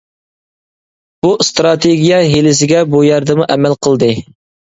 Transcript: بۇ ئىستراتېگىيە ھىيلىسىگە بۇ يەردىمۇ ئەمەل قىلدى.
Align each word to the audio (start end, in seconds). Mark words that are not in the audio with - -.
بۇ 1.25 1.29
ئىستراتېگىيە 1.45 2.23
ھىيلىسىگە 2.33 2.81
بۇ 2.95 3.03
يەردىمۇ 3.11 3.47
ئەمەل 3.57 3.79
قىلدى. 3.89 4.11